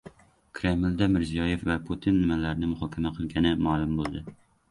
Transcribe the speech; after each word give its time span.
Kremlda 0.59 1.07
Mirziyoyev 1.15 1.65
va 1.71 1.75
Putin 1.89 2.17
nimalarni 2.21 2.71
muhokama 2.71 3.13
qilgani 3.19 3.53
ma’lum 3.67 3.93
bo‘ldi 4.01 4.25